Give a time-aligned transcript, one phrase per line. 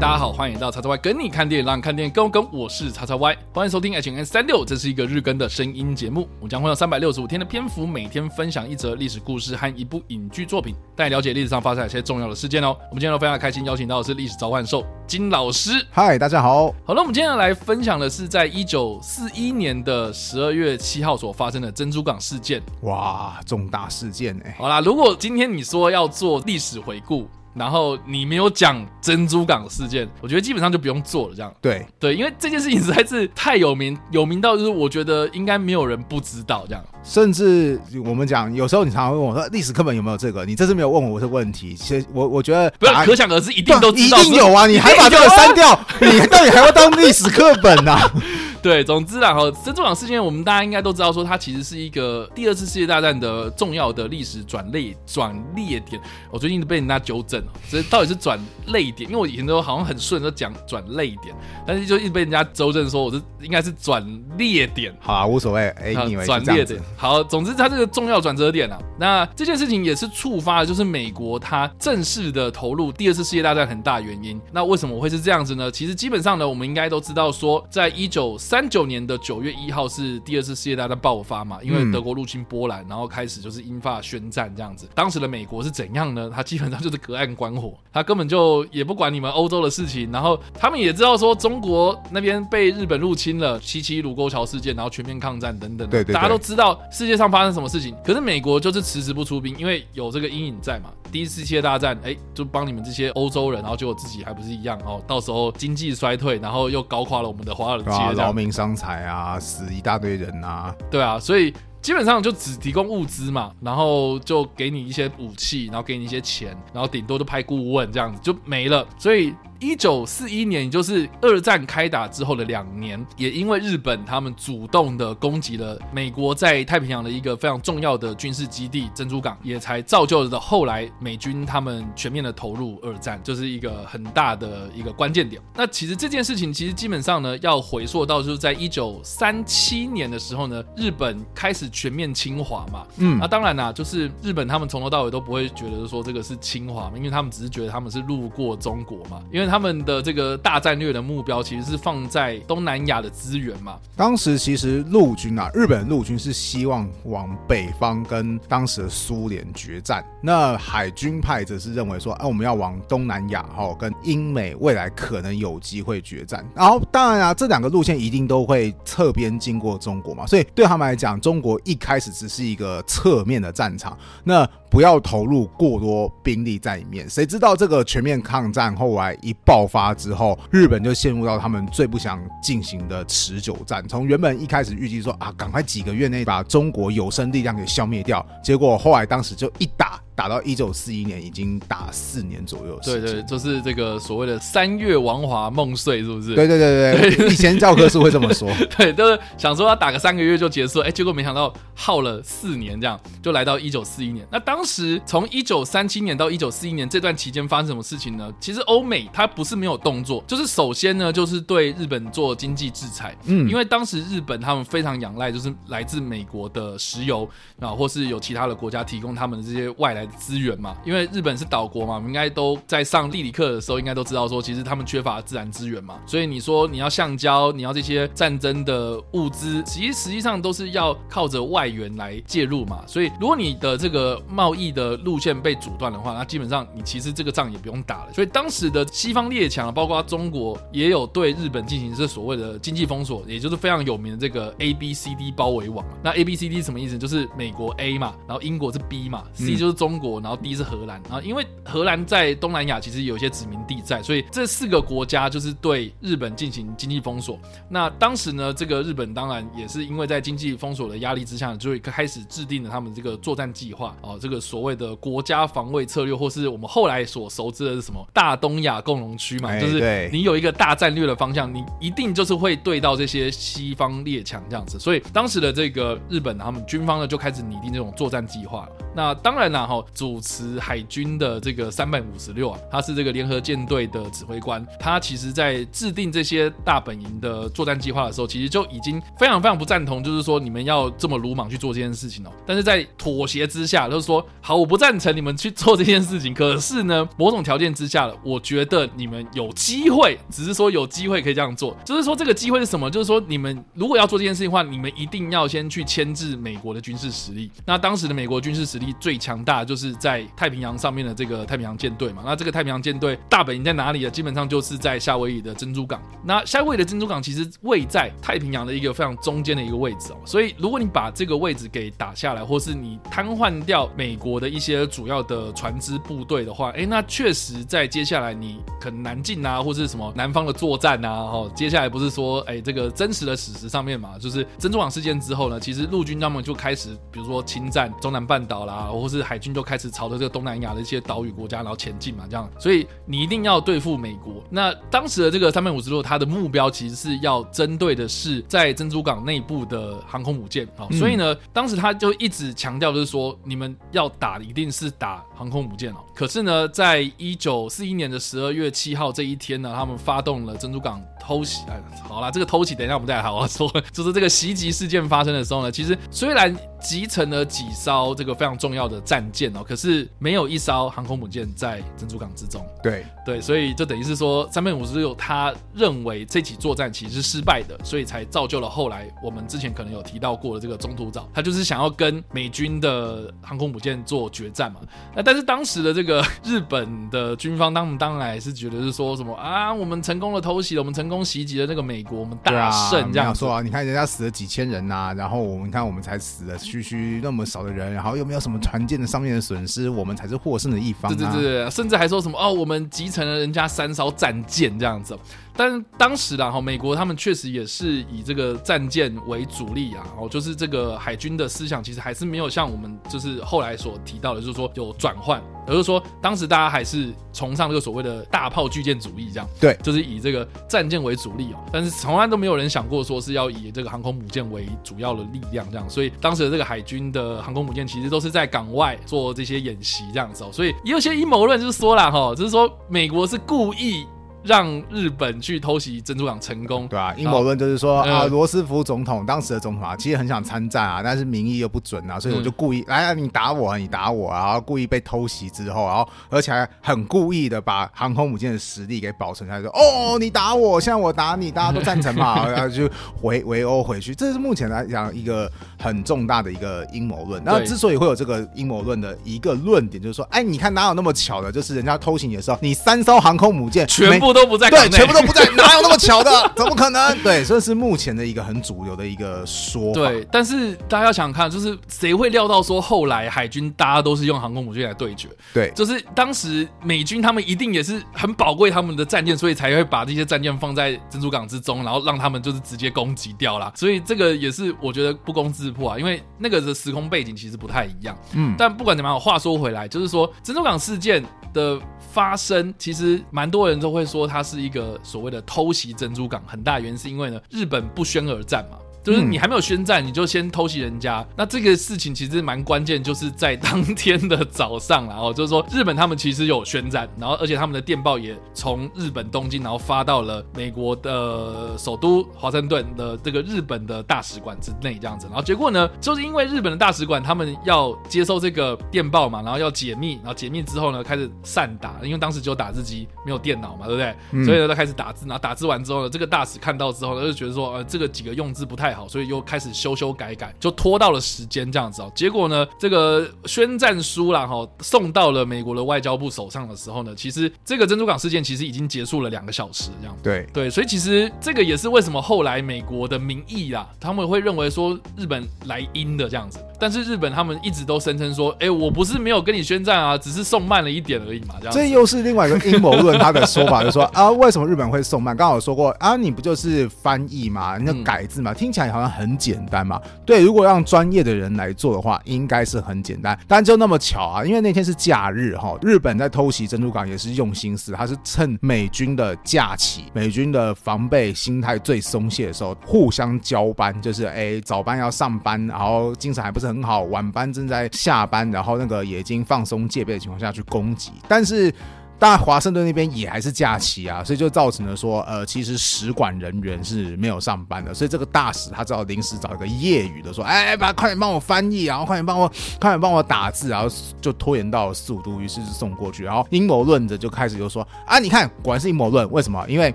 [0.00, 2.48] 大家好，欢迎到叉叉 Y 跟你看电影，让你看电影更有梗。
[2.52, 6.28] 我是叉叉 Y，欢迎收听 H N 三六，这是一个日更的声音节目。
[6.36, 12.68] 我们将会用三百六十五天的篇幅，每天分享一则历史故事和一部影剧作品，带你了解历史上发生一些重要的事件哦。
[12.90, 15.84] 我们今天都非常开心，邀请到的是历史召唤兽金老师。
[15.90, 16.72] 嗨，大家好。
[16.86, 22.62] 好了，我们今天要来分享的是在一九四一年的十二月七号所发生的珍珠港事件。
[22.82, 24.54] 哇，重大事件哎。
[24.56, 27.28] 好啦，如果今天你说要做历史回顾。
[27.58, 31.34] 然后你没有讲珍珠港事件，我觉得基本上就不用做了。
[31.34, 36.84] 这样对对，因为这件事情实在是太有名，有名到就是我觉得应该没有人不知道这样。
[37.02, 41.74] 甚至我们讲，有时候你常常问我说历史课本有没有这个，你这次没有问我这个问题。
[41.74, 44.66] 其实我我觉得不是可想而知，一定都知道一定有啊！
[44.66, 48.12] 你还把这个删掉， 你到底还要当历史课本呐、啊？
[48.60, 56.00] 对，总之啦，哈，珍珠港事件，我们大家应该都知道，说它其实是一个第二次世界大战的重要的历史转类转列点。
[56.30, 59.08] 我最近被人家纠正，这到底是转类点？
[59.08, 61.34] 因为我以前都好像很顺都讲转类点，
[61.66, 64.04] 但是就一直被人家纠正说我是应该是转
[64.36, 64.94] 列点。
[65.00, 66.80] 好啊，无所谓，哎，你以为转列点。
[66.96, 74.40] 好，总之它这个重要转折点啊，那这件事情也是触发了，就是美国它正式的投入第二次世界大战很大原因。
[74.52, 75.70] 那为什么我会是这样子呢？
[75.70, 84.88] 其实基本上呢，我们应该都知道说，在一九三九年的九月一号是第二次世界大战爆发嘛，因为德国入侵波兰，然后开始就是英法宣战这样子。
[84.94, 86.32] 当时的美国是怎样呢？
[86.34, 97.94] 他基本上就是隔岸观火，他根本就也不管你们欧洲的事情，然后他们也知道说中国那边被日本入侵了，七七卢沟桥事件，然后全面抗战等等，对对，大家都知道世界上发生什么事情。
[98.02, 100.88] 可是美国就是迟迟不出兵，因为有这个阴影在嘛。
[101.10, 119.34] 第一次世界大战，哎，就帮你们这些欧洲人，然后结果自己还不是一样哦，到时候经济衰退，然后又搞垮了我们的华尔街，劳民伤财啊，死一大堆人啊，对啊，所以基本上就只提供物资嘛，然后就给你一些武器，然后给你一些钱，然后顶多就派顾问这样子就没了，所以。
[119.60, 135.42] 一九四一年，也就是二战开打之后的两年，也因为日本他们主动的攻击了美国在太平洋的一个非常重要的军事基地珍珠港，也才造就了后来美军他们全面的投入二战，就是一个很大的一个关键点。
[135.56, 142.86] 那其实这件事情其实基本上呢，要回溯到就是在一九三七年的时候呢，日本开始全面侵华嘛。
[142.98, 149.47] 嗯，那当然啦，就是日本他们从头到尾都不会觉得说这个是侵华嘛，因为他们只是觉得他们是路过中国嘛，因为。
[149.48, 153.76] 他们的这个大战略的目标其实是放在东南亚的资源嘛。
[153.96, 160.04] 当时其实陆军啊，日本陆军是希望往北方跟当时的苏联决战。
[160.22, 166.44] 那海军派则是认为说，哎，我们要往东南亚哈，跟英美未来可能有机会决战。
[166.54, 173.96] 然后当然啊，这两个路线一定都会侧边经过中国嘛，所以对他们来讲，中国一开始只是一个侧面的战场。
[174.24, 183.86] 那不要投入过多兵力在里面，谁知道这个全面抗战后来一爆发之后，日本就陷入到他们最不想进行的持久战。
[183.88, 190.00] 从原本一开始预计说啊，赶快几个月内把中国有生力量给消灭掉，结果后来当时就一打。
[190.18, 192.76] 打到一九四一年，已经打四年左右。
[192.82, 196.34] 对对，就是这个所谓的“三月王华梦碎”，是不是？
[196.34, 198.50] 对对对对，以前教科书会这么说。
[198.76, 204.26] 对，就是想说要打个三个月就结束，哎，结果没想到耗了四年，这样就来到一九四一年。
[204.28, 208.28] 那当时从一九三七年到一九四一年这段期间发生什么事情呢？
[208.40, 213.16] 其实欧美它不是没有动作，就是首先呢，就是对日本做经济制裁。
[213.26, 217.28] 嗯，因为当时日本他们非常仰赖就是来自美国的石油
[217.60, 220.07] 啊，或是有其他的国家提供他们的这些外来。
[220.16, 232.82] 资源嘛，因为日本是岛国嘛，我们应该都在上地理课的时候应该都知道说，其实他们缺乏自然资源嘛，所以你说你要橡胶，你要这些战争的物资，其实实际上都是要靠着外援来介入嘛。
[232.86, 238.12] 所以如果你的这个贸易的路线被阻断的话，那基本上你其实这个仗也不用打了。
[238.12, 245.84] 所以当时的西方列强，包括中国，也有对日本进行这所谓的经济封锁，也就是非常有名的这个 A B C D 包围网。
[246.02, 246.96] 那 A B C D 什么意思？
[246.96, 249.97] 就是美国 A 嘛，然后英国是 B 嘛，C 就是中。
[249.98, 257.38] 中国，然后第一是荷兰，然后因为荷兰在东南亚其实有一些殖民地在，所以这四个国家就是对日本进行经济封锁。
[257.68, 274.78] 那当时呢，这个日本当然也是因为在经济封锁的压力之下，就会开始制定了他们这个作战计划哦，这个所谓的国家防卫策略，或是我们后来所熟知的是什么大东亚共荣区嘛，就是你有一个大战略的方向，你一定就是会对到这些西方列强这样子。
[274.78, 278.68] 所以当时的这个日本他们军方呢就开始拟定这种作战计划。
[278.94, 279.84] 那当然了哈。
[279.94, 292.30] 主持海军的这个三百五十六啊，他是这个联合舰队的指挥官，他其实在制定这些大本营的作战计划的时候，其实就已经非常非常不赞同，就是说你们要这么鲁莽去做这件事情哦。
[292.46, 302.90] 但是在妥协之下，就是说好，我不赞成你们去做这件事情，可是呢，某种条件之下，我觉得你们有机会，只是说有机会可以这样做，就是说这个机会是什么？
[302.90, 307.50] 就是说你们如果要做这件事情的话，你们一定要先去牵制美国的军事实力。
[307.66, 312.22] 那当时的美国军事实力最强大，就是在太平洋上面的这个太平洋舰队嘛。
[312.24, 314.10] 那这个太平洋舰队大本营在哪里呢？
[314.10, 316.02] 基本上就是在夏威夷的珍珠港。
[316.24, 320.16] 那夏威夷的珍珠港其实位在太平洋的一个非常中间的一个位置哦。
[320.24, 344.40] 所以如果你把这个位置给打下来，或是你瘫痪掉美国的一些主要的船只部队的话，哎，那确实在接下来你可能南进啊，或是什么南方的作战啊，哈，接下来不是说哎这个真实的史实上面嘛，就是珍珠港事件之后呢，其实陆军他们就开始比如说侵占中南半岛啦，或是海军就开始朝着这个东南亚的一些岛屿国家然后前进嘛，这样，所以你一定要对付美国。
[344.48, 355.96] 那当时的这个三百五十六，它的目标其实是要针对的是在珍珠港内部的航空母舰啊，所以呢，当时他就一直强调就是说，你们要打一定是打航空母舰哦。
[356.14, 361.64] 可是呢，在一九四一年的十二月七号这一天呢，他们发动了珍珠港偷袭。
[361.68, 363.68] 哎，好啦，这个偷袭等一下我们再来好好说。
[363.92, 372.64] 就是这个袭击事件发生的时候呢，其实虽然集成了几艘这个非常重要的战舰哦，可是没有一艘航空母舰在珍珠港之中。
[372.82, 384.80] 对对，所以就等于是说，三百五十六他认为这起作战其实是失败的，所以才造就了后来我们之前可能有提到过的这个中途岛，他就是想要跟美军的航空母舰做决战嘛。
[385.16, 393.62] 那但是当时的这个 日本的军方，他们当然也是觉得是说什么啊，我们成功的偷袭了，我们成功袭击了那个美国，我们大胜这样说啊。
[393.62, 396.56] 你看人家死了几千人呐、啊，然后我们看我们才死了。
[396.58, 401.14] 区区那么少的人，然后又没有什么船舰的上面损失，我们才是获胜的一方、啊。
[401.14, 405.18] 对对对，甚至还说什么哦，我们集成了人家三艘战舰这样子。
[405.58, 421.56] 但当时啦哈，美国他们确实也是以这个战舰为主力啊，哦，就是这个海军的思想其实还是没有像我们就是后来所提到的，就是说有转换，而是说当时大家还是崇尚这个所谓的大炮巨舰主义这样，对，就是以这个战舰为主力哦。
[421.72, 430.50] 但是从来都没有人想过说是要以这个航空母舰为主要的力量这样，所以当时的这个海军的航空母舰其实都是在港外做这些演习这样子哦。
[430.52, 434.06] 所以也有些阴谋论就是说啦哈，就是说美国是故意。
[434.42, 452.88] 让日本去偷袭珍珠港成功，对啊，阴谋论就是说啊，罗斯福总统当时的总统啊，其实很想参战啊，但是民意又不准啊，所以我就故意来啊，你打我，你打我啊，然后故意被偷袭之后，然后而且还很故意的把航空母舰的实力给保存下来，说哦，你打我，现在我打你，大家都赞成嘛， 然后就
[453.22, 457.42] 围围殴回去，这是目前来讲一个很重大的一个阴谋论。
[457.44, 464.38] 然后之所以会有这个阴谋论的一个论点，就是说，哎，你看哪有那么巧的，就是人家偷袭你的时候，你三艘航空母舰全部都。
[464.38, 466.30] 都不在，对，全部都不在， 哪有那么巧的？
[466.54, 467.22] 怎么可能？
[467.24, 470.00] 对，这是目前的一个很主流的一个说法。
[470.00, 475.28] 对，但是大家要想想看，就是谁会料到说后来海军大家都是用航空母舰来对决？
[475.52, 483.72] 对，就是当时美军他们一定也是很宝贵他们的战舰，所以才会把这些战舰放在珍珠港之中，然后让他们就是直接攻击掉了。
[483.74, 488.16] 所以这个也是我觉得不攻自破啊，因为那个的时空背景其实不太一样。
[488.34, 491.76] 嗯，但不管怎么样，话说回来，就是说珍珠港事件的
[492.12, 498.78] 发生，其实蛮多人都会说说它是一个所谓的偷袭珍珠港，很大原因是因为呢，日本不宣而战嘛。
[499.02, 524.14] 就是你还没有宣战，你就先偷袭人家，那这个事情其实蛮关键，就是在当天的早上，然后就是说日本他们其实有宣战，然后而且他们的电报也从日本东京，然后发到了美国的首都华盛顿的这个日本的大使馆之内这样子，然后结果呢，就是因为日本的大使馆他们要接收这个电报嘛，然后要解密，然后解密之后呢，开始散打，因为当时只有打字机没有电脑嘛，对不对？
[524.32, 528.98] 嗯、所以呢，他开始打字，然后打字完之后呢，这个大使看到之后呢，就觉得说，呃，这个几个用字不太好。
[528.98, 532.10] 好，所以又开始修修改改，就拖到了时间这样子哦。
[532.16, 540.16] 结果呢，这个宣战书啦哈，送到了美国的外交部手上的时候呢，其实这个珍珠港事件其实已经结束了两个小时这样。
[540.20, 546.58] 对对，所以其实这个也是为什么后来美国的民意啦，他们会认为说日本来阴的这样子。
[546.78, 551.56] 但是日本他们一直都声称说，哎，我不是没有跟你宣战啊，只是送慢了一点而已嘛。
[551.60, 555.36] 这样，这又是另外一个阴谋论，他的说法就是说啊，为什么日本会送慢？
[555.36, 560.00] 刚好有说过啊，你不就是翻译嘛，那改字嘛，听起来好像很简单嘛。
[560.24, 563.36] 对，如果让专业的人来做的话，应该是很简单。
[563.48, 576.67] 但就那么巧啊，因为那天是假日哈，日本在偷袭珍珠港也是用心思，他是趁美军的假期、美军的防备心态最松懈的时候，互相交班，就是哎，早班要上班，然后精神还不是。
[576.68, 581.74] 很好，晚班正在下班，然后那个也已经放松戒备的情况下去攻击，但是。
[582.18, 592.48] 当然，华盛顿那边也还是假期啊，所以就造成了说，呃，其实使馆人员是没有上班的，所以这个大使他只好临时找一个业余的说，哎，把快点帮我翻译，然后快点帮我，
[592.80, 593.88] 快点帮我打字，然后
[594.20, 599.64] 就拖延到了四五度，于是就送过去，然后阴谋论者就开始就说，啊，你看，果然是阴谋论，为什么？
[599.68, 599.94] 因为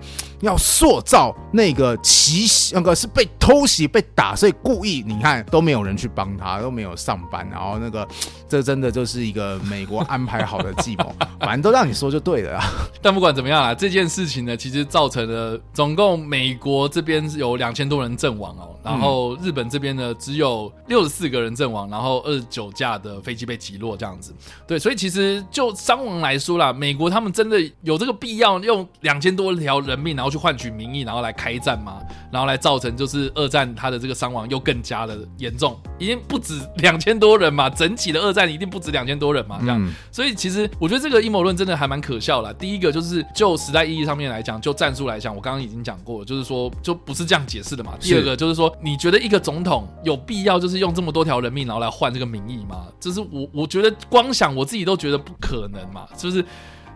[0.40, 8.08] 要塑造那个奇袭，那个是被偷袭被打，所以故意，你看都没有人去帮他，都没有上班，然后那个
[8.48, 12.13] 这真的就是一个美国安排好的计谋，反正都让你说。
[12.14, 12.64] 就对了啊，
[13.02, 24.32] 但不管怎么样啊，这件事情呢，其实造成了总共美国这边有两千多人阵亡哦，然后日本这边呢只有六十四个人阵亡，然后二十九架的飞机被击落这样子。
[24.68, 32.00] 对，所以其实就伤亡来说啦，美国他们真的有这个必要用两千多条人命，然后去换取民意，然后来开战吗？
[32.32, 39.94] 然后来造成就是二战它的这个伤亡又更加的严重，已经不止两千多人嘛，整体的二战一定不止两千多人嘛，这样。
[40.12, 42.03] 所以其实我觉得这个阴谋论真的还蛮。
[42.04, 42.54] 可笑了。
[42.54, 47.94] 第一个就是就时代意义上面来讲，就战术来讲，我刚刚已经讲过了，就是说就不是这样解释的嘛。
[48.00, 52.88] 第二个就是说，你觉得一个总统有必要就是用这么多条人命，然后来换这个民意吗？
[53.00, 56.44] 就是我我觉得光想我自己都觉得不可能嘛，是不是？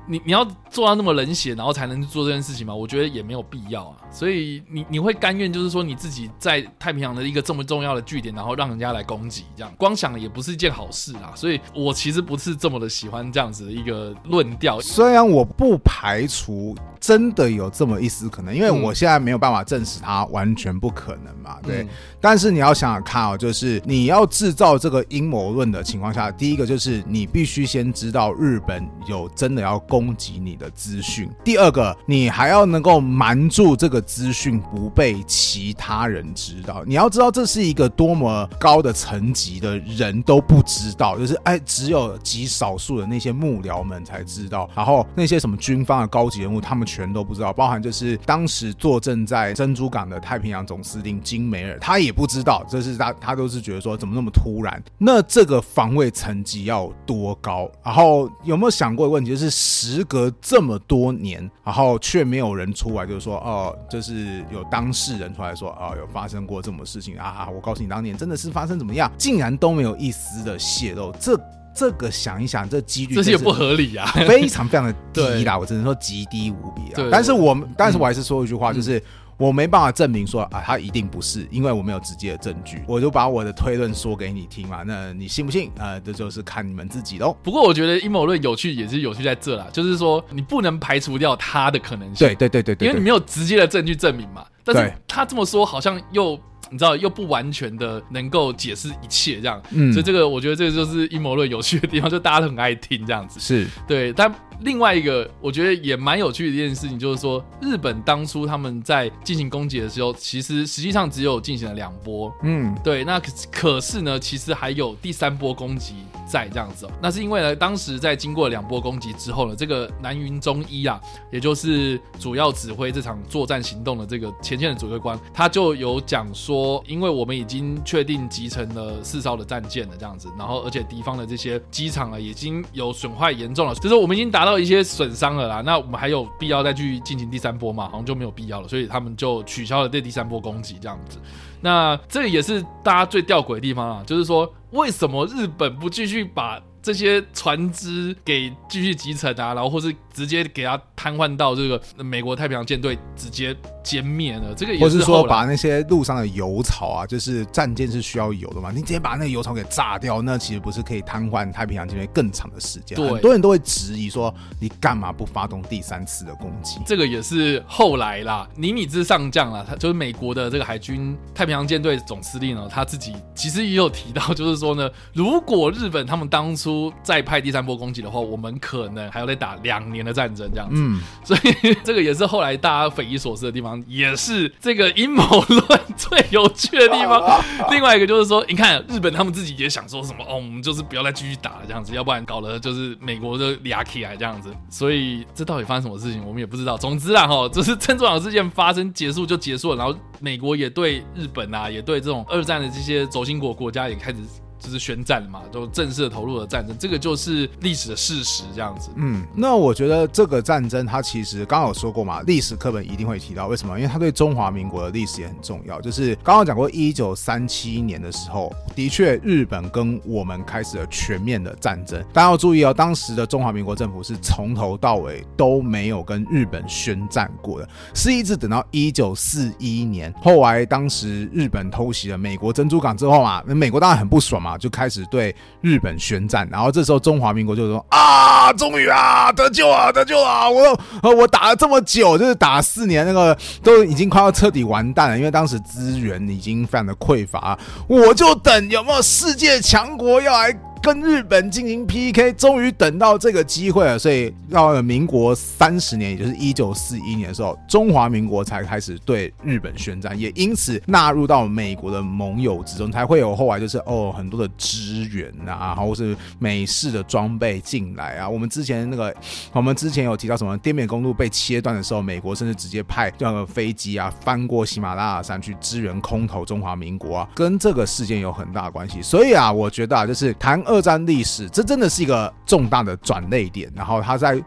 [0.08, 2.74] 你你要做到那么冷血，然后才能做这件事情吗？
[2.74, 3.98] 我觉得也没有必要啊。
[4.10, 11.36] 所以你你会甘愿就是说你自己在太平洋的一个这么重要的据点，然后让人家来攻击，这样光想也不是一件好事啊。
[11.36, 14.80] 所以我其实不是这么的喜欢这样子的一个论调。
[14.80, 21.58] 虽然我不排除真的有这么一丝可能，因为我现在没有办法证实它完全不可能嘛。
[21.62, 21.90] 对，嗯、
[22.22, 29.97] 但是你要想想看哦，就是你要制造这个阴谋论的情况下，第一个就是你必须先知道日本有真的要攻。
[29.98, 31.28] 攻击你的资讯。
[31.44, 36.84] 第二个，你还要能够瞒住这个资讯不被其他人知道。
[36.86, 44.70] 你要知道，这是一个多么高的层级的人都不知道，就是哎，只有极少数的那些幕僚们才知道。
[44.76, 52.64] 然后那些什么军方的高级人物，他们全都不知道，包含就是当时坐镇在珍珠港的太平洋总司令金梅尔，他也不知道。
[52.70, 54.80] 这是他，他都是觉得说怎么那么突然？
[55.00, 57.68] 那这个防卫层级要多高？
[57.84, 59.48] 然后有没有想过的问题就是？
[59.88, 67.48] 时隔这么多年，然后却没有人出来，就是说，哦，就是有当事人出来说，哦，有发生过这么事情啊！
[67.54, 71.40] 我告诉你，当年真的是发生怎么样，竟然都没有一丝的泄露， 这
[71.74, 77.08] 这个想一想，这几率这些不合理啊，非常非常的低啦，我只能说极低无比啊。
[77.12, 79.02] 但是我们，但是我还是说一句话，就是。
[79.38, 82.82] 我没办法证明说啊，他一定不是，因为我没有直接的证据。
[82.88, 85.72] 我就把我的推论说给你听嘛，那你信不信？
[85.78, 87.36] 呃，这就是看你们自己喽。
[87.44, 92.28] 不过我觉得阴谋论有趣也是有趣在这啦，就是说你不能排除掉他的可能性。
[92.28, 94.46] 对对对对对，因为你没有直接的证据证明嘛。
[94.64, 96.40] 但是他这么说好像又。
[96.70, 104.12] 你知道又不完全的能够解释一切这样，嗯，所以这个我觉得这个就是阴谋论有趣的地方，就大家都很爱听这样子，是对。
[104.12, 104.30] 但
[104.62, 113.04] 另外一个我觉得也蛮有趣的一件事情，就是说日本当初他们在进行攻击的时候，其实实际上只有进行了两波，嗯，对。
[113.04, 115.94] 那可可是呢，其实还有第三波攻击
[116.28, 116.92] 在这样子哦。
[117.00, 121.00] 那是因为呢，当时在经过两波攻击之后呢，这个南云中一啊，
[121.32, 126.48] 也就是主要指挥这场作战行动的这个前线的指挥官，他就有讲说。
[126.48, 135.62] 说，因为我们已经确定集成了四艘的战舰了，这样子，然后而且敌方的这些机场啊，已经有损坏严重了，就是我们已经达到一些损伤了啦。
[135.62, 137.90] 那我们还有必要再去进行第三波吗？
[137.92, 141.20] 好像就没有必要了，所以他们就取消了这第三波攻击，这样子。
[141.60, 153.56] 那这也是大家最吊诡的地方啊，就是说，为什么日本不继续把这些船只给继续集成啊，然后或是直接给他瘫痪到这个美国太平洋舰队直接。
[153.88, 162.98] 歼灭了这个，也是说把那些路上的油槽啊，就是战舰是需要油的嘛，你直接把那个油槽给炸掉，那其实不是可以瘫痪太平洋舰队更长的时间？
[162.98, 166.82] 对，很多人都会质疑说，你干嘛不发动第三次的攻击？
[166.86, 180.76] 这个也是后来啦，尼米兹上将啦，他就是美国的这个海军太平洋舰队总司令呢，他自己其实也有提到，就是说呢， 如果日本他们当初再派第三波攻击的话，我们可能还要再打两年的战争这样子。
[180.78, 183.68] 嗯，所以 这个也是后来大家匪夷所思的地方。
[183.88, 187.44] 也是这个阴谋论 最有趣的地方。
[187.70, 194.50] 另外一个就是说，你看日本他们自己也想说什么哦，我们就是不要再继续打了这样子，要不然搞得就是美国的俩起来这样子。
[194.70, 196.78] 所以这到底发生什么事情，我们也不知道。
[196.78, 204.20] 总之啊，哈， 就是珍珠港事件发生结束就结束了，然后美国也对日本啊，也对这种二战的这些轴心国国家也开始。
[204.60, 208.90] 就是宣战嘛，就正式投入了战争，这个就是历史的事实，这样子。
[208.96, 213.78] 嗯，那我觉得这个战争它其实刚刚有说过嘛，历史课本一定会提到，为什么？
[213.78, 215.80] 因为它对中华民国的历史也很重要。
[215.82, 222.02] 就是刚刚讲过，一九三七年的时候，的确日本跟我们开始了全面的战争。
[222.14, 236.48] 大家要注意哦，当时的中华民国政府是从头到尾都没有跟日本宣战过的，是一直等到一九四一年，后来当时日本偷袭了美国珍珠港之后嘛，那美国当然很不爽嘛，啊就开始对日本宣战。
[236.52, 240.50] 然后这时候中华民国就说啊，终于啊得救啊，得救啊！
[240.50, 240.78] 我
[241.16, 250.58] 我打了这么久，就是打四年，那个都已经快要彻底完蛋了，因为当时资源已经非常的匮乏，我就等有没有世界强国要来。
[250.82, 268.30] 跟日本进行 PK，终于等到这个机会了，所以到了民国三十年，也就是一九四一年的时候，中华民国才开始对日本宣战，也因此纳入到美国的盟友之中，才会有后来就是哦很多的支援啊，然后是美式的装备进来啊。
[268.30, 269.14] 我们之前那个，
[269.54, 279.02] 我们之前有提到什么滇缅公路被切断的时候，美国甚至直接派这个飞机啊翻过喜马拉雅山去支援空投中华民国啊，跟这个事件有很大关系。
[279.02, 280.78] 所以啊，我觉得啊，就是谈二。
[280.88, 284.42] 战历史，这真的是一个重大的转捩点，然后它在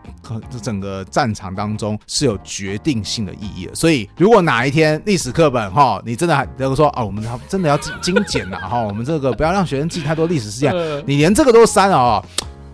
[0.63, 3.75] 整个战场当中是有决定性的意义的。
[3.75, 10.73] 所以，如果哪一天历史课本哈，你真的还能够说啊，我们真的要精精简了哈，我们这个不要让学生记太多历史事件，
[11.07, 12.25] 你连这个都删了啊。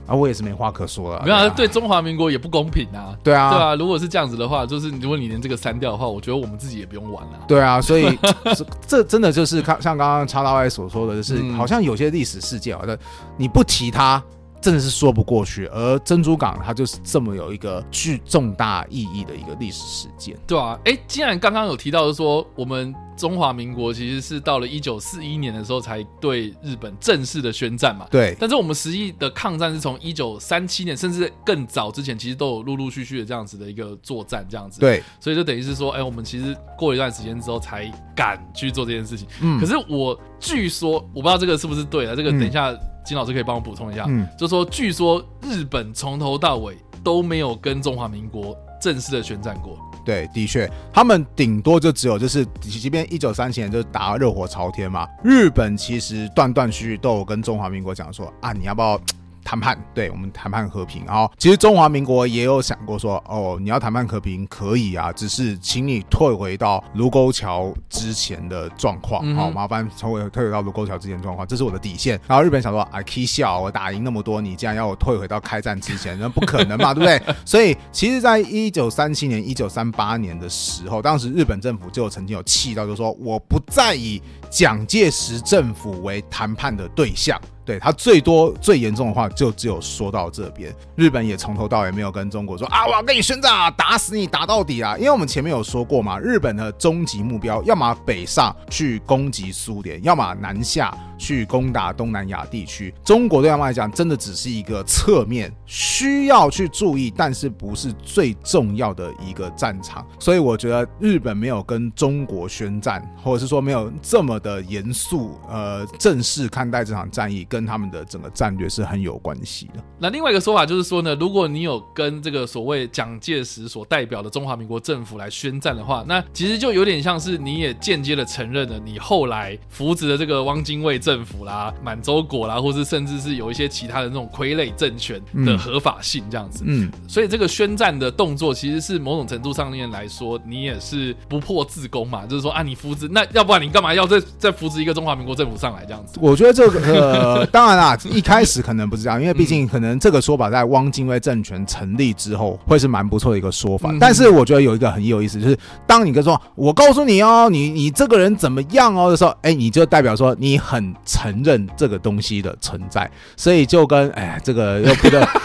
[0.06, 1.22] 啊，我也是没话可说了。
[1.24, 3.16] 没有，啊对中华民国也不公平啊。
[3.22, 3.74] 对啊，对啊。
[3.74, 7.38] 如果是这样子的话，就是如果你连这个删掉的话，我觉得我们自己也不用玩了。
[7.48, 8.18] 对啊，所以
[8.86, 12.96] 这真的就是像像刚刚叉大外所说的，就是好像有些历史事件，好像
[13.36, 14.22] 你不提它，
[14.60, 15.66] 真的是说不过去。
[15.66, 20.36] 而珍珠港它就是这么有一个具重大意义的一个历史事件。
[20.46, 22.94] 对啊，哎，既然刚刚有提到说我们。
[23.16, 28.06] 中华民国其实是到了一九四一年的时候才对日本正式的宣战嘛。
[28.10, 28.36] 对。
[28.38, 34.80] 但是我们实际的抗战是从一九三七年甚至更早之前，其实都有陆陆续续的这样子的一个作战这样子。
[34.80, 35.02] 对。
[35.18, 39.26] 所以就等于是说，哎，我们其实过一段时间之后才敢去做这件事情。
[39.40, 39.58] 嗯。
[39.58, 42.70] 可是我据说，我不知道这个是不是对的，这个等一下
[43.06, 44.04] 金老师可以帮我补充一下。
[44.08, 44.28] 嗯。
[44.36, 49.78] 就说据说日本从头到尾都没有跟中华民国正式的宣战过。
[50.04, 59.00] 对，的确，他们顶多就只有就是，即便一九三七年就打热火朝天嘛，日本其实断断续续都有跟中华民国讲说啊，你要不要？
[59.46, 61.04] 谈判，对我们谈判和平。
[61.06, 69.22] 然后，其实中华民国也有想过说，哦，你要谈判和平可以啊，只是请你退回到卢沟桥之前的状况。
[69.36, 72.20] 好、嗯哦，麻烦退回退回到卢沟桥之前状况，这是我的底线。
[72.26, 77.34] 然后日本想说，啊，可笑，我打赢那么多，你竟然要我退回到开战之前，那不可能嘛，对不对？
[77.46, 87.40] 所以，其实，在一九三七年、一九三八年的时候，当时日本政府就曾经有气到，就说我不再以蒋介石政府为谈判的对象。
[87.66, 94.96] 对，他最多最严重的话就只有说到这边，日本也从头到尾没有跟中国说啊，我要跟你宣战啊，打死你打到底啊！
[94.96, 102.92] 因为我们前面有说过嘛，日本的终极目标要么北上去攻击苏联，要么南下去攻打东南亚地区。
[103.04, 110.06] 中国对他们来讲，真的只是一个侧面需要去注意，但是不是最重要的一个战场。
[110.18, 117.46] 所以我觉得日本没有跟中国宣战，或者是说没有这么的严肃呃正式看待这场战役。
[117.48, 119.74] 跟他们的整个战略是很有关系的。
[119.98, 136.64] 那另外一个说法就是说呢，如果你有跟这个所谓蒋介石所代表的中华民国政府来宣战的话，那其实就有点像是你也间接的承认了你后来扶植的这个汪精卫政府啦、满洲国啦，或是甚至是有一些其他的那种傀儡政权的合法性这样子。
[136.66, 146.18] 嗯，所以这个宣战的动作其实是某种程度上面来说，你也是不破自攻嘛，就是说啊，你扶植那要不然你干嘛要再 再扶植一个中华民国政府上来这样子？
[146.20, 146.80] 我觉得这个。
[146.96, 153.94] 呃当然啦，一开始可能不是这样，因为毕竟可能这个说法在汪精卫政权成立之后会是蛮不错的一个说法。
[154.00, 165.26] 但是我觉得有一个很有意思，就是当你跟说“我告诉你哦，你你这个人怎么样哦”的时候，哎，你就代表说你很承认这个东西的存在，所以就跟哎，这个又不得。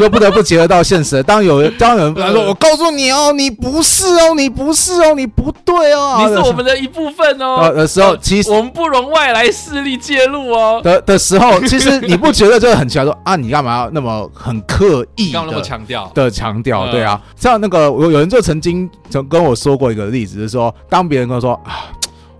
[0.00, 1.20] 又不得不结合到现实。
[1.24, 10.80] 当有人，当有人他说：“我告诉你哦，你不是哦，你不是哦，你不对哦，你是我们的一部分哦。”的时候，其实我们不容外来势力介入哦。
[10.84, 13.06] 的的时候，其实你不觉得就很奇怪？
[13.06, 16.86] 说 啊，你干嘛要那么很刻意的那么强调的强调？
[16.92, 21.90] 对啊，像那个有有人就曾经曾跟我说过一个例子，就是说，当别人跟我说啊。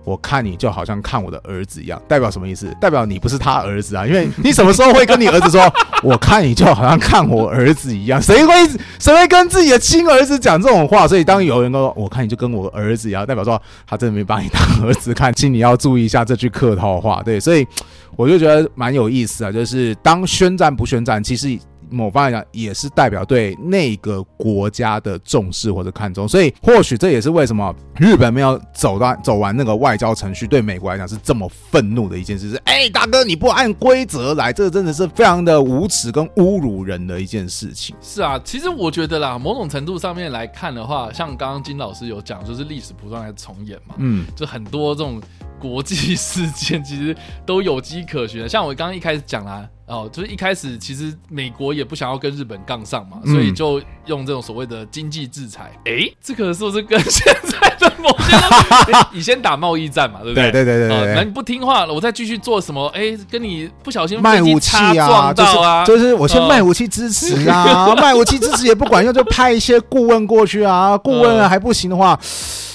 [0.09, 2.65] 我看你就好像看我的儿子一样，代表什么意思？
[2.81, 4.07] 代表你不是他儿子啊！
[4.07, 8.19] 因为你什么时候会跟你儿子说， 我看你就好像看我儿子一样？
[8.19, 8.53] 谁会
[8.97, 11.07] 谁会跟自己的亲儿子讲这种话？
[11.07, 17.21] 所以当有人都说我看你就跟我儿子一样，代表说他真的没把你当儿子看，请你要注意一下这句客套话。
[17.23, 17.67] 对，所以
[18.15, 21.59] 我就觉得蛮有意思啊，就是当宣战不宣战，其实。
[21.89, 32.49] 某方来讲，也是代表对那个国家的重视或者看重，所以或许这也是为什么日本没有走到走完那个外交程序，对美国来讲是这么愤怒的一件事。
[32.49, 37.95] 是，哎，大哥，你不按规则来，这个真的是非常的无耻跟侮辱人的一件事情。
[38.01, 45.21] 是啊，其实我觉得啦，某种程度上面来看的话，像刚刚金老师有讲，就是历史不断在重演嘛，嗯，就很多这种
[45.59, 48.47] 国际事件其实都有迹可循的。
[48.47, 49.67] 像我刚刚一开始讲啦。
[49.89, 55.71] 哦，就是一开始其实美国也不想要跟日本杠上嘛，所以就用这种所谓的经济制裁。
[55.85, 58.35] 哎、嗯，这个是不是跟现在的某些
[59.11, 60.51] 你先 打贸易战嘛，对不对？
[60.51, 61.15] 对对对对对。
[61.15, 62.87] 那、哦、你不听话了，我再继续做什么？
[62.89, 65.53] 哎，跟你不小心卖武器啊，就是，
[65.85, 72.19] 就是我先卖武器支持啊，哦、 卖武器支持也不管用，就派一些顾问过去啊，顾问还不行的话。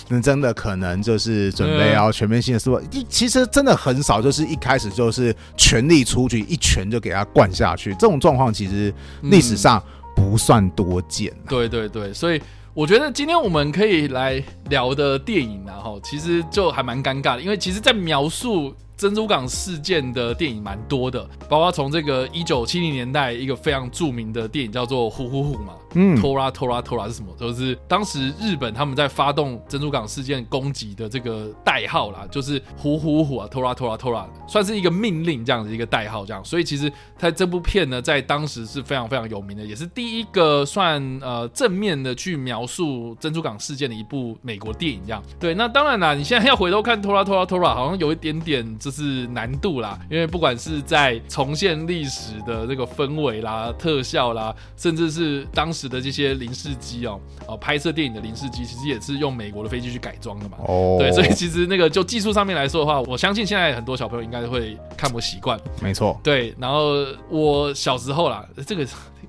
[0.08, 7.92] 那真的可能就是准备要全面性的说，一其实真的很少，就是一开始就是全力出局，一拳就给他灌下去。
[7.94, 9.82] 这种状况其实历史上
[10.14, 11.32] 不算多见。
[11.48, 12.40] 对对对，所以
[12.72, 18.74] 我觉得今天我们可以来聊的电影，然后其实就还蛮尴尬的，因为其实，在描述。
[18.96, 27.34] 珍珠港事件的电影蛮多的，包括从这个一九七零年代一个非常著名的电影叫做《虎虎虎》嘛，嗯，Tora Tora Tora 是什么？
[27.38, 36.44] 就是当时日本他们在发动珍珠港事件攻击的这个代号啦，就是虎虎虎啊，Tora Tora Tora，算是一个命令这样的一个代号这样。
[36.44, 45.22] 所以其实它这部片呢，在当时是非常非常有名的，也是第一个算呃正面的去描述珍珠港事件的一部美国电影这样。
[45.38, 48.64] 对，那当然啦，你现在要回头看 Tora Tora Tora，好像有一点点。
[48.78, 60.58] 就是难度啦，因为不管是在重现历史的这个氛围啦、特效啦，甚至是当时的这些零式机哦，哦拍摄电影的零式机，其实也是用美国的飞机去改装的嘛。
[60.66, 65.58] 哦，对，所以其实那个就技术上面来说的话，我相信现在很多小朋友应该会看不习惯。
[65.82, 66.54] 没错，对。
[66.58, 68.86] 然后我小时候啦，这个，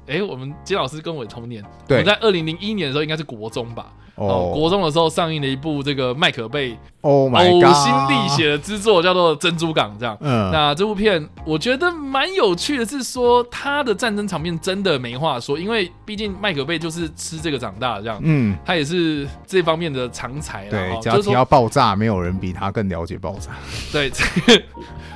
[0.08, 3.94] 哎，我们金老师跟我同年，对，我在二零零一年的时候应该是国中吧。
[4.16, 7.30] 哦，国中的时候上映了一部这个麦可贝呕
[7.74, 10.18] 心沥血的之作，叫做《珍珠港》这样。
[10.22, 18.20] 嗯，那这部片我觉得蛮有趣的，是说他的战争场面真的没话说，因为毕竟麦可贝就是吃这个长大的这样。
[18.24, 20.66] 嗯，他也是这方面的常才。
[20.70, 23.52] 对，只要提到爆炸，没有人比他更了解爆炸。
[23.92, 24.12] 对。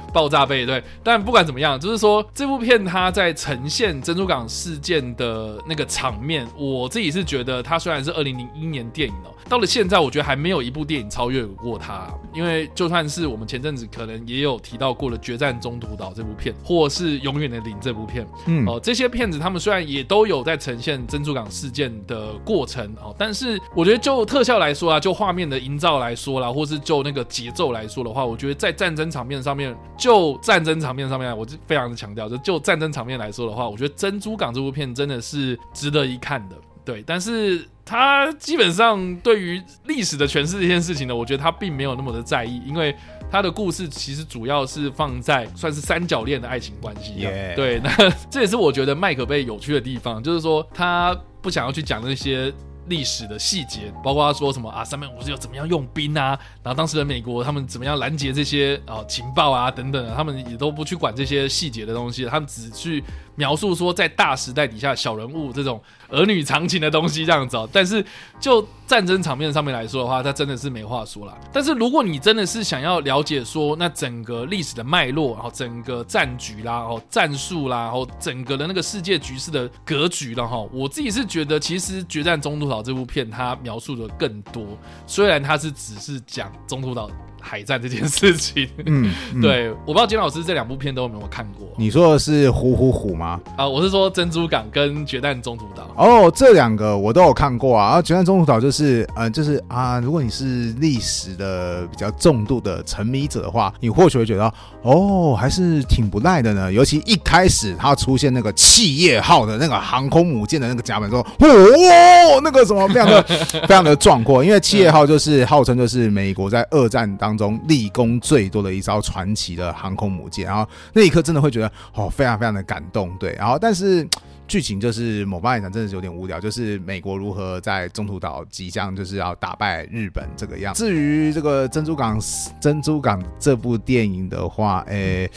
[0.09, 12.07] 爆炸背对，但不管怎么样，就是说这部片它在呈现珍珠港事件的那个场面，我自己是觉得它虽然是二零零一年电影哦，到了现在我觉得还没有一部电影超越过它。
[12.33, 29.75] 因为就算是我们前阵子可能也有提到过的《决战中途岛》这部片，或是《永远的零》这部片，嗯，哦，这些片子他们虽然也都有在呈现珍珠港事件的过程哦，但是我觉得就特效来说啊，就画面的营造来说啦，或是就那个节奏来说的话，我觉得在战争场面上面。
[29.97, 36.55] 就战争场面上面，我就非常的强调，就就战争场面来说的话，我觉得《珍珠港》这部片真的是值得一看的。
[36.89, 42.95] 对，但是他基本上对于历史的诠释这件事情呢，我觉得他并没有那么的在意，因为
[43.29, 47.27] 他的故事其实主要是放在算是三角恋的爱情关系。
[47.55, 47.91] 对， 那
[48.27, 52.51] 这也是我觉得麦可贝有趣的地方，就是说他不想要去讲那些。
[52.87, 56.29] 历史的细节，包括他说什么啊，三面武士又怎么样用兵啊，
[56.63, 63.03] 然后当时的美国他们怎么样拦截这些啊、哦、情报啊等等，他们也都不去管这些细节的东西，他们只去
[63.39, 67.67] 描述说在大时代底下小人物这种儿女长情的东西这样子哦。
[67.71, 68.05] 但是
[68.37, 71.33] 就战争场面上面来说的话，他真的是没话说了。
[71.53, 84.65] 但是如果你真的是想要了解说那整个历史的脉络，然后整个战局啦，然后战术啦，然后整个的那个世界局势的格局了哈，我自己是觉得其实《决战中途岛》这部片它描述的更多，
[85.07, 87.09] 虽然它是只是讲中途岛。
[87.39, 91.67] 海战这件事情，嗯，嗯对，我不知道金老师这两部片都有没有看过？
[91.77, 93.39] 你说的是《虎虎虎》吗？
[93.55, 95.83] 啊，我是说《珍珠港》跟《决战中途岛》。
[95.95, 97.87] 哦，这两个我都有看过啊。
[97.87, 106.71] 然后《决战中途岛》就是，呃，就是啊，如果你是历史的比较重度的沉迷者的话，你或许会觉得，哦，还是挺不赖的呢。
[106.71, 113.23] 尤其一开始它出现那个企业号的那个航空母舰的那个甲板之后，哦，那个什么，非常的
[113.67, 117.28] 非常的壮阔，因为企业号就是号称就是美国在二战当。
[117.29, 123.33] 当中立功最多的一艘传奇的航空母舰，然后那一刻真的会觉得哦，非常非常的感动，对。
[123.33, 124.07] 然后但是
[124.47, 130.73] 剧情就是某方面讲，真的是有点无聊，就是美国如何在中途岛即将就是要打败日本这个样。
[130.73, 132.19] 至于这个珍珠港
[132.59, 135.29] 珍珠港这部电影的话，诶，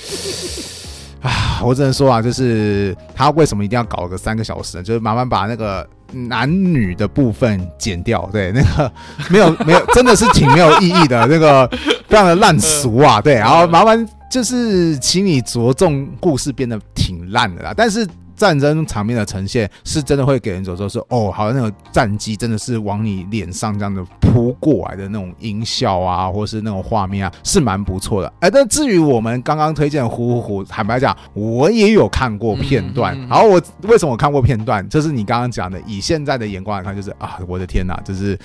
[1.21, 4.83] 啊， 我只能说啊，就是他为什么一定要搞个三个小时呢？
[4.83, 5.87] 就是麻烦把那个。
[6.13, 8.93] 男女的部分剪掉，对，那个
[9.31, 11.67] 没有没有，真的是挺没有意义的，那个
[12.09, 18.07] 非常的烂俗啊，对，然后麻烦就是请你着重故事变得挺烂的啦，但是。
[18.43, 28.33] 战争场面的呈现是真的会给人走说是哦，好像那个战机真的是往你脸上这样的扑过来的那种音效啊，或是那种画面啊，是蛮不错的。
[28.41, 33.17] 哎、但至于我们刚刚推荐的《虎虎虎》，坦白讲，我也有看过片段。
[33.29, 34.87] 然后我为什么我看过片段？
[34.89, 38.37] 就是你刚刚讲的，以现在的眼光来看，就是啊，我的天哪，就是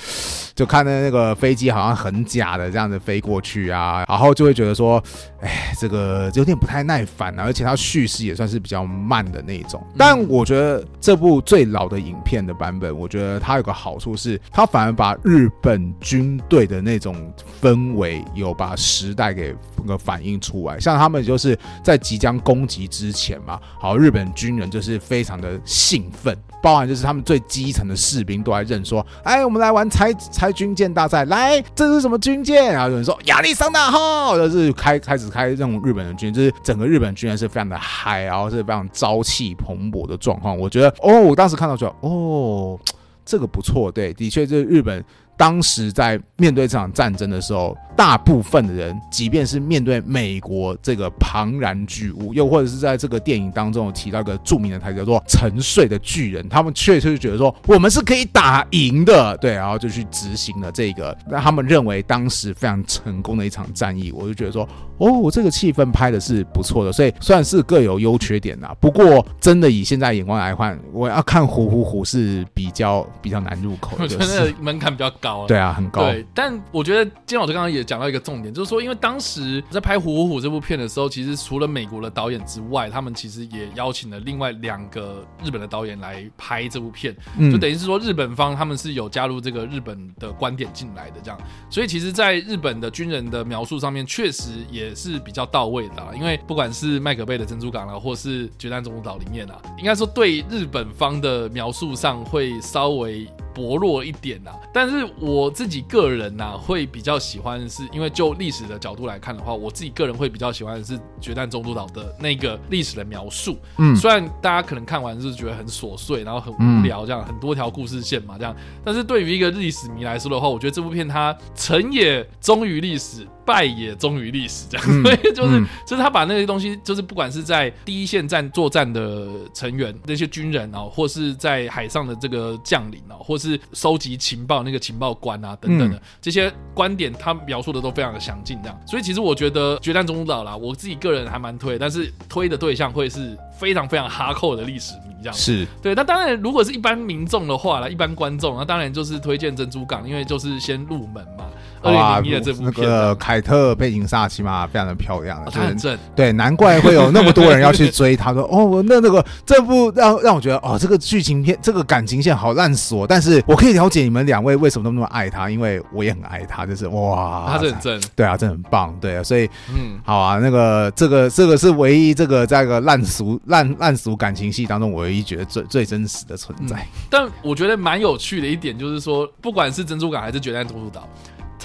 [0.54, 5.04] 就看的那个飞机好像很假的这样子飞过去啊，然后就会觉得说，
[5.42, 9.84] 哎，这个有点不太耐烦啊，而且它叙事也算是比较慢的那种。
[9.96, 17.16] 但我觉得这部最老的影片的版本，我觉得它有个好处是，它反而把日本军队的那种
[17.62, 20.80] 氛围有把时代给那个反映出来。
[20.80, 32.74] 像他们就是在即将攻击之前嘛，好，日本军人就是非常的兴奋，包含就是他们最基层的士兵都来认说，哎，我们来玩拆拆军舰大赛，来，这是什么军舰？
[32.74, 42.80] 然后有人说亚历山大号，就是开开始开这种日本的军，就是整个日本军人是非常的嗨，然后是非常朝气蓬勃的状况，我觉得哦，我当时看到说哦，
[43.24, 45.04] 这个不错，对，的确，这日本
[45.38, 47.78] 当时在面对这场战争的时候。
[47.98, 64.12] 大部分的人，即便是面对美国这个庞然巨物，又或者是在这个电影当中提到一个著名的台词叫做“沉睡的巨人”，他们确实是觉得说我们是可以打赢的，对，然后就去执行了这个，那他们认为当时非常成功的一场战役。
[64.12, 64.62] 我就觉得说，
[65.00, 68.76] 哦，这个气氛拍的是不错的，所以算是各有优缺点啊。
[68.80, 75.27] 不过，真的以现在眼光来看，我要看《虎虎虎》是比较比较难入口的，门槛比较高。
[75.48, 76.04] 对啊，很高。
[76.04, 77.88] 对，但我觉得金老师刚刚也。
[77.88, 87.16] 讲到一个重点，就是说，因为当时在拍《虎虎虎》这部片的时候，其实除了美国的导演之外，他们其实也邀请了另外两个日本的导演来拍这部片，
[87.50, 96.12] 就等于是说日本方他们是有加入这个日本的观点进来的这样，所以其实，在日本的军人的描述上面，确实也是比较到位的啦。
[96.14, 103.26] 因为不管是麦可贝的珍珠港啦，或是决战中途岛里面啊，应该说对日本方的描述上会稍微。
[103.58, 113.58] 薄弱一点呐、啊，但是我自己个人呐、啊，会比较喜欢是，因为就历史的角度来看的话，我自己个人会比较喜欢的是《决战中途岛》的那个历史的描述。
[113.78, 123.28] 嗯，虽然大家可能看完是觉得很琐碎，然后很无聊，这样很多条故事线嘛，这样，但是对于一个历史迷来说的话，我觉得这部片它成也忠于历史。
[123.48, 138.78] 败也忠于历史，这样， 所以就是就是他把那些东西，就是不管是在第一线战作战的成员那些军人啊，或是在海上的这个将领啊，或是收集情报那个情报官啊等等的这些观点，他描述的都非常的详尽，这样。
[138.86, 145.34] 所以其实我觉得《决战中途岛》啦，我自己个人还蛮推，但是推的对象会是非常非常哈扣的历史迷，这样。
[145.34, 145.96] 是对。
[145.96, 151.46] 那当然，如果是一般民众的话啦，一般观众，那当然就是推荐《珍珠港》，因为就是先入门嘛。
[151.82, 158.16] 二零零一的这部片，那个凯特贝金萨起码非常的漂亮，他很正，对，难怪会有那么多人要去追。
[158.16, 163.06] 他 说：“哦，那那个这部让让我觉得，哦，这个剧情片，这个感情线好烂俗。
[163.06, 176.76] 但是我可以了解你们两位为什么那么爱他，因为我也很爱他，就是哇，他是很正，对啊，真的很棒，对啊，所以嗯，好啊，那个这个这个是唯一这个在一个烂俗烂烂俗感情戏当中，我唯一觉得最最真实的存在。
[176.78, 181.08] 嗯、但我觉得蛮有趣的一点就是说，不管是珍珠港还是决战中途岛。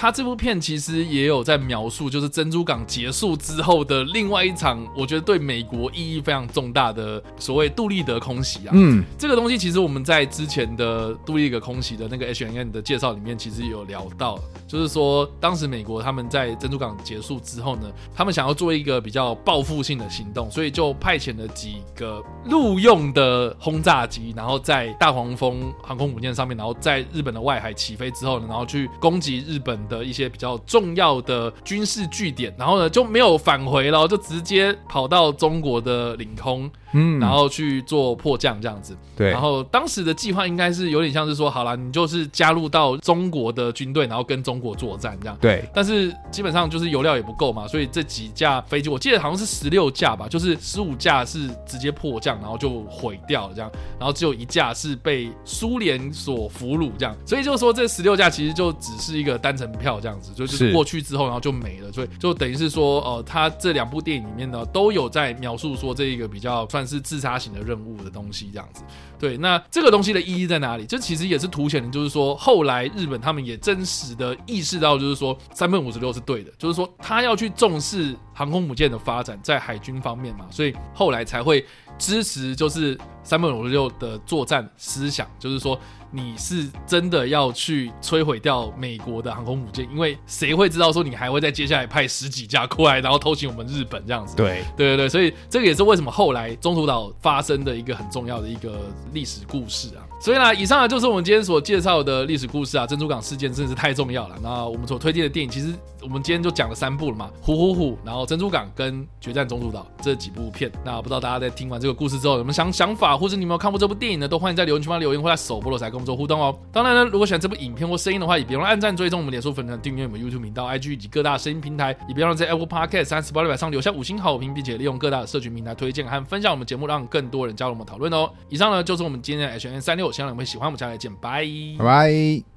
[0.02, 8.72] 他这部片其实也有在描述，就是珍珠港结束之后的另外一场，我觉得对美国意义非常重大的所谓杜立德空袭啊。
[8.72, 29.78] 嗯，这个东西其实我们在之前的杜立德空袭的那个 H N N 的介绍里面，其实有聊到，就是说当时美国他们在珍珠港结束之后呢，他们想要做一个比较报复性的行动，所以就派遣了几个陆用的轰炸机，然后在大黄蜂航空母舰上面，然后在日本的外海起飞之后呢，然后去攻击日本。
[29.98, 36.70] 的一些比较重要的军事据点，然后呢就没有返回了，就直接跑到中国的领空。
[36.92, 39.30] 嗯，然后去做迫降这样子，对。
[39.30, 45.36] 然后当时的计划应该是有点像是说，好了，你就是加入到中国的军队，然后跟中国作战这样。
[45.40, 45.64] 对。
[45.74, 57.16] 但是基本上就是油料也不够嘛，所以这几架飞机，我记得好像是十六架吧，就是十五架是直接迫降，然后就毁掉了这样，然后只有一架是被苏联所俘虏这样。
[57.24, 66.81] 所以就是说这十六架其实就只是一个单程票这样子，就是过去之后然后就没了，所以就等于是说，呃，他这两部电影里面呢都有在描述说这一个比较算。
[66.86, 68.82] 是自杀型的任务的东西，这样子。
[69.18, 70.84] 对，那这个东西的意义在哪里？
[70.84, 81.64] 这其实也是凸显的，就是说后来日本他们也真实的意识到，就是说三分五十六是对的，就是说他要去重视航空母舰的发展，在海军方面嘛，所以后来才会
[81.96, 85.78] 支持就是三本五十六的作战思想，就是说。
[86.14, 89.88] 你是真的要去摧毁掉美国的航空母舰？
[89.90, 94.36] 因为谁会知道说你还会在接下来派十几架过来，然后偷袭我们日本这样子？
[94.36, 98.78] 对对对对，所以这个也是为什么后来中途岛发生的一个很重要的一个
[99.14, 100.04] 历史故事啊。
[100.20, 102.86] 所以呢，以上呢就是我们今天所介绍的历史故事啊。
[102.86, 104.36] 珍珠港事件真的是太重要了。
[104.42, 110.70] 那我们所推荐的电影，其实我们今天就讲了三部了嘛，《虎虎虎》，然后《珍珠港》跟《决战中途岛》这几部片。
[110.84, 114.28] 那不知道大家在听完这个故事之后有什么想想法，或者你们有看过这部电影呢？
[114.28, 116.56] 都欢迎在留言区帮留言，或在首播的时候跟我们做互动哦。
[116.70, 128.30] 当然呢，如果喜欢这部影片或声音的话，也别忘了按赞、追踪我们脸书粉团、订阅我们 YouTube 频道、IG 以及各大声音平台，也别忘了在 Apple Podcast 三十八六百上留下五星好评，并且利用各大社群平台推荐和分享我们节目，让更多人加入我们讨论哦。
[128.48, 130.82] 以上呢就是我们今天的 H N 三六，希望你们会喜欢我们家。
[130.92, 131.46] 再见，拜
[131.78, 132.51] 拜。